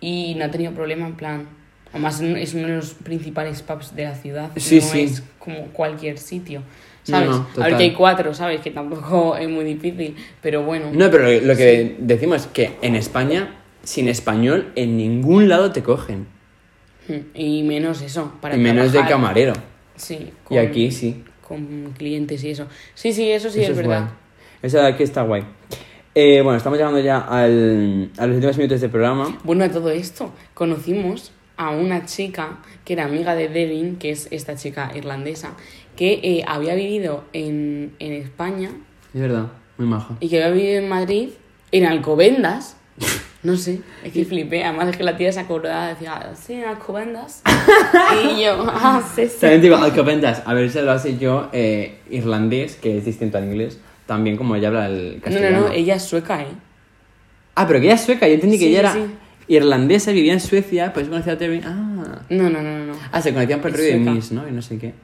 [0.00, 1.48] Y no ha tenido problema en plan...
[1.90, 4.50] Además es uno de los principales pubs de la ciudad.
[4.56, 5.00] Sí, no sí.
[5.00, 6.62] es como cualquier sitio.
[7.02, 7.30] ¿Sabes?
[7.30, 8.60] no, a ver que hay cuatro, ¿sabes?
[8.60, 10.14] Que tampoco es muy difícil.
[10.42, 10.90] Pero bueno.
[10.92, 15.72] No, pero lo, lo que decimos es que en España, sin español, en ningún lado
[15.72, 16.26] te cogen.
[17.08, 18.32] Hmm, Y menos eso.
[18.42, 19.54] Para y menos de camarero.
[19.96, 20.30] Sí.
[20.50, 21.24] Y aquí sí.
[21.46, 22.66] Con clientes y eso.
[22.94, 24.10] Sí, sí, eso sí Eso es, verdad.
[24.62, 25.44] Eso de aquí está guay.
[26.14, 29.38] Eh, bueno, estamos llegando ya al, a los últimos minutos del programa.
[29.44, 34.28] Bueno, a todo esto, conocimos a una chica que era amiga de Devin, que es
[34.30, 35.50] esta chica irlandesa,
[35.96, 38.70] que eh, había vivido en, en España
[39.14, 40.16] Es verdad, muy maja.
[40.20, 41.28] y que había vivido en Madrid,
[41.72, 42.76] en Alcobendas.
[43.40, 44.64] No sé, es que flipé.
[44.64, 47.42] Además es que la tía se acordaba, decía, sí, en Alcobendas.
[48.36, 49.36] y yo, ah, sí, sí.
[49.40, 53.44] También digo, Alcobendas, a ver si lo hace yo eh, irlandés, que es distinto al
[53.44, 55.60] inglés, también como ella habla el No, castellano.
[55.60, 56.46] no, no, ella es sueca, ¿eh?
[57.54, 59.00] Ah, pero que ella es sueca, yo entendí que ella era sí.
[59.48, 61.62] irlandesa, vivía en Suecia, pues conocía a Devin.
[61.64, 62.22] Ah.
[62.30, 62.86] No, no, no, no.
[62.86, 62.92] no.
[63.12, 63.98] Ah, se conocían por el rollo de.
[63.98, 64.48] Miss, ¿no?
[64.48, 64.94] Y no sé qué.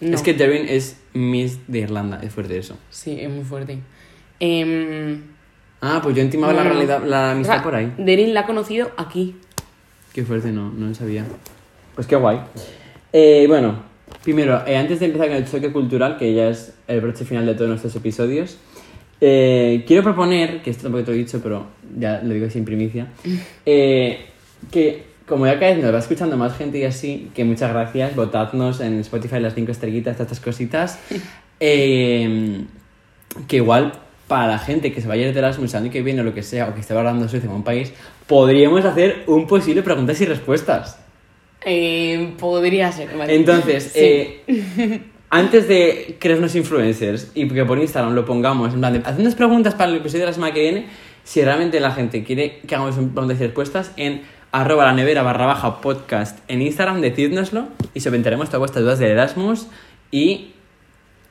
[0.00, 0.14] No.
[0.14, 2.76] Es que Devin es Miss de Irlanda, es fuerte eso.
[2.90, 3.78] Sí, es muy fuerte.
[4.40, 5.22] Em,
[5.82, 6.70] Ah, pues yo intimaba no, la no.
[6.70, 7.92] realidad, la O amistad sea, por ahí.
[7.96, 9.36] Derin la ha conocido aquí.
[10.12, 11.24] Qué fuerte, no, no lo sabía.
[11.94, 12.40] Pues qué guay.
[13.12, 13.82] Eh, bueno,
[14.22, 17.46] primero, eh, antes de empezar con el choque cultural, que ya es el broche final
[17.46, 18.58] de todos nuestros episodios,
[19.20, 21.66] eh, quiero proponer, que esto tampoco te lo he dicho, pero
[21.98, 23.08] ya lo digo sin primicia,
[23.66, 24.26] eh,
[24.70, 28.16] que como ya cada vez nos va escuchando más gente y así, que muchas gracias,
[28.16, 30.98] votadnos en Spotify las cinco estrellitas, todas estas cositas,
[31.60, 32.64] eh,
[33.46, 33.92] que igual
[34.26, 36.42] para la gente que se vaya de Erasmus el año que viene o lo que
[36.42, 37.92] sea, o que esté hablando Suecia en un país,
[38.26, 40.99] podríamos hacer un posible preguntas y respuestas.
[41.64, 43.34] Eh, podría ser, ¿vale?
[43.34, 44.00] Entonces, Sí.
[44.00, 49.34] eh, antes de crearnos influencers y que por Instagram lo pongamos, en plan de, hacernos
[49.34, 50.86] preguntas para el episodio de la semana que viene,
[51.24, 55.22] si realmente la gente quiere que hagamos un preguntas y respuestas en arroba la nevera
[55.22, 59.68] barra baja podcast en Instagram, decídnoslo y solventaremos todas vuestras dudas de Erasmus
[60.10, 60.52] y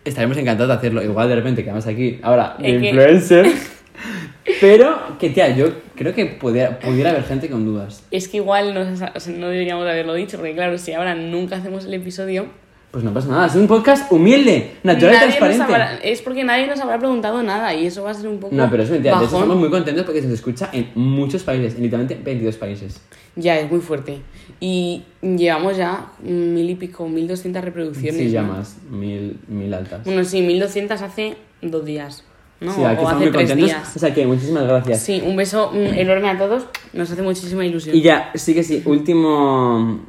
[0.06, 1.04] estaremos encantados de hacerlo.
[1.04, 3.52] Igual de repente quedamos aquí ahora de que- influencers.
[4.62, 5.68] Pero que tía, yo
[6.00, 8.04] creo que pudiera, pudiera haber gente con dudas.
[8.10, 11.58] Es que igual no, o sea, no deberíamos haberlo dicho, porque claro, si ahora nunca
[11.58, 12.48] hacemos el episodio,
[12.92, 15.64] Pues no pasa nada, es un podcast humilde, natural y nadie transparente.
[15.64, 18.56] habrá- es porque nadie nos habrá preguntado nada y eso va a ser un poco.
[18.56, 19.20] No, pero es mentira.
[19.20, 22.56] De hecho, estamos muy contentos porque se nos escucha en muchos países, en literalmente 22
[22.56, 23.00] países.
[23.36, 24.18] Ya, es muy fuerte.
[24.60, 28.16] Y llevamos ya mil y pico, mil doscientas reproducciones.
[28.22, 28.54] Sí, ya ¿no?
[28.54, 30.04] más, mil, mil altas.
[30.04, 32.24] Bueno, sí, mil doscientas hace dos días.
[32.62, 32.74] ¿No?
[32.74, 33.96] sí, aquí o hace muy tres días.
[33.96, 35.02] O sea que muchísimas gracias.
[35.02, 36.66] Sí, un beso mm, enorme a todos.
[36.94, 37.96] Nos hace muchísima ilusión.
[37.96, 40.00] Y ya, sí que sí, último,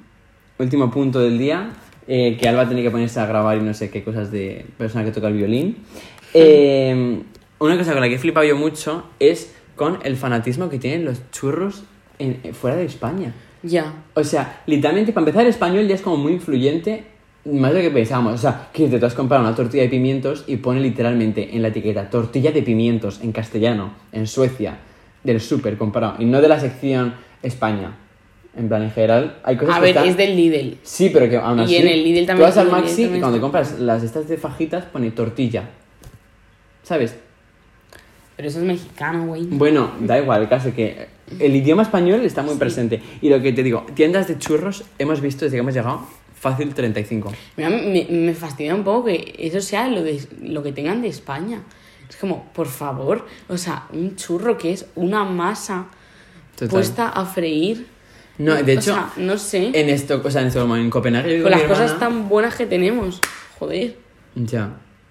[0.58, 1.70] último punto del día,
[2.08, 5.04] eh, que Alba tiene que ponerse a grabar y no sé qué cosas de persona
[5.04, 5.76] que toca el violín.
[6.34, 7.22] Eh,
[7.58, 11.04] una cosa con la que he flipado yo mucho es con el fanatismo que tienen
[11.04, 11.82] los churros
[12.18, 13.34] en- fuera de España.
[13.62, 13.92] Ya.
[14.14, 17.04] O sea, literalmente, para empezar, el español ya es como muy influyente,
[17.44, 18.34] más de lo que pensábamos.
[18.34, 21.68] O sea, que te has comprado una tortilla de pimientos y pone literalmente en la
[21.68, 24.78] etiqueta tortilla de pimientos en castellano, en Suecia,
[25.24, 27.92] del súper comparado, y no de la sección España.
[28.56, 30.78] En plan, en general, hay cosas A que ver, están- es del Lidl.
[30.82, 31.76] Sí, pero que aún Y así...
[31.76, 33.40] en el Lidl Tú también- vas al Maxi y cuando está.
[33.40, 35.64] compras las estas de fajitas pone tortilla.
[36.82, 37.16] ¿Sabes?
[38.36, 39.44] Pero eso es mexicano, güey.
[39.46, 41.06] Bueno, da igual, el caso que
[41.38, 43.00] el idioma español está muy presente.
[43.20, 46.00] Y lo que te digo, tiendas de churros hemos visto desde que hemos llegado
[46.40, 47.32] fácil 35.
[47.56, 51.08] Mira, me, me fastidia un poco que eso sea lo, de, lo que tengan de
[51.08, 51.62] España.
[52.08, 55.86] Es como, por favor, o sea, un churro que es una masa
[56.54, 56.68] Total.
[56.70, 57.86] puesta a freír.
[58.38, 59.70] No, de O hecho, sea, no sé.
[59.74, 62.64] en esto, o sea, en esto, como en Copenhague, con las cosas tan buenas que
[62.66, 63.20] tenemos.
[63.58, 63.96] Joder.
[64.34, 64.70] Ya,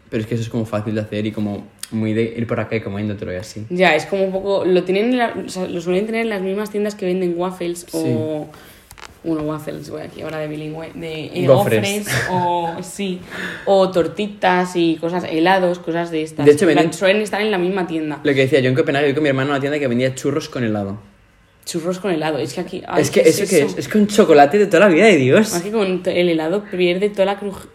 [0.09, 2.59] pero es que eso es como fácil de hacer y como muy de ir por
[2.59, 3.65] acá y comiéndotelo y así.
[3.69, 4.65] Ya, es como un poco.
[4.65, 7.35] Lo tienen en la- o sea, lo suelen tener en las mismas tiendas que venden
[7.37, 8.47] waffles o.
[9.23, 10.91] Uno, waffles, voy aquí ahora de bilingüe.
[10.95, 12.08] De eh, Gofres.
[12.32, 12.77] o.
[12.82, 13.19] Sí.
[13.65, 16.45] O tortitas y cosas, helados, cosas de estas.
[16.45, 18.21] De hecho, En venden- suelen estar en la misma tienda.
[18.23, 20.15] Lo que decía, yo en Copenhague vi con mi hermano a una tienda que vendía
[20.15, 20.99] churros con helado.
[21.65, 22.38] Churros con helado.
[22.39, 22.82] Es que aquí.
[22.88, 25.17] ay, es que ¿qué eso que es, es con chocolate de toda la vida de
[25.17, 25.51] Dios.
[25.51, 27.67] Más que con el helado pierde toda la, cruj-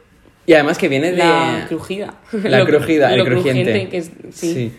[0.47, 1.19] Y además que viene de...
[1.19, 2.15] la crujida.
[2.33, 3.89] La crujida, el lo crujiente.
[3.91, 4.73] que es, sí.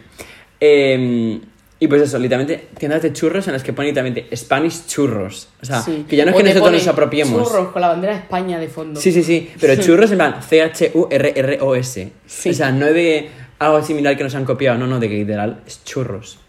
[0.59, 1.39] Eh,
[1.79, 5.49] y pues eso, literalmente, tiendas de churros en las que pone literalmente Spanish churros.
[5.61, 6.05] O sea, Sí.
[6.07, 7.47] que ya no es O que nosotros nos apropiemos.
[7.47, 8.99] Churros con la bandera de España de fondo.
[8.99, 9.51] Sí, sí, sí.
[9.59, 12.11] Pero churros en plan C-H-U-R-R-O-S.
[12.25, 12.49] Sí.
[12.49, 15.61] O sea, no de algo similar que nos han copiado, no, no, de que literal
[15.67, 16.39] es churros.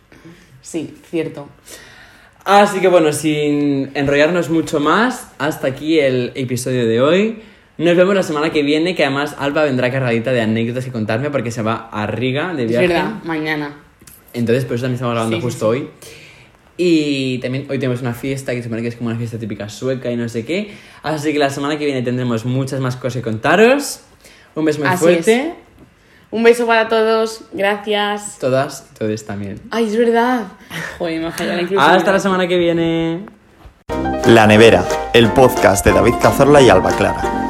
[0.63, 1.49] Sí, cierto.
[2.45, 7.43] Así que bueno, sin enrollarnos mucho más, hasta aquí el episodio de hoy.
[7.79, 11.31] Nos vemos la semana que viene, que además Alba vendrá cargadita de anécdotas que contarme
[11.31, 12.87] porque se va a Riga de Es viaje.
[12.87, 13.75] verdad, mañana.
[14.37, 15.89] Entonces, por eso también estamos grabando Sí, sí, justo hoy.
[16.77, 19.69] Y también hoy tenemos una fiesta que se supone que es como una fiesta típica
[19.69, 20.75] sueca y no sé qué.
[21.03, 24.01] Así que la semana que viene tendremos muchas más cosas que contaros.
[24.55, 25.55] Un beso muy Así fuerte.
[26.31, 27.45] Un beso para todos.
[27.53, 28.39] Gracias.
[28.39, 29.61] Todas y todos también.
[29.71, 30.49] Ay, es verdad.
[30.99, 31.95] Joder, me ha.
[31.95, 33.25] Hasta la semana que viene.
[34.27, 37.46] La Nevera, el podcast de David Cazorla y Alba Clara.